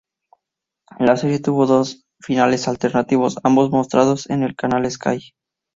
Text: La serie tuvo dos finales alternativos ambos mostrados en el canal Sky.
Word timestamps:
La 0.97 1.15
serie 1.15 1.39
tuvo 1.43 1.67
dos 1.67 2.07
finales 2.21 2.67
alternativos 2.67 3.35
ambos 3.43 3.69
mostrados 3.69 4.27
en 4.31 4.41
el 4.41 4.55
canal 4.55 4.89
Sky. 4.89 5.35